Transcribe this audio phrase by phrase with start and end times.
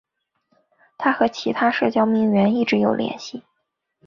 [0.97, 3.43] 她和其他社交名媛一直有联系。